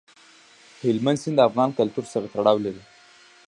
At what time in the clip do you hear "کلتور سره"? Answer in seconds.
1.79-2.25